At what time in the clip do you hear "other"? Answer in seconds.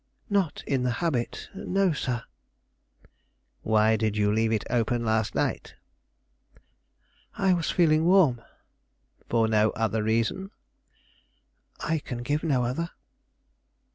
9.75-10.01, 12.63-12.89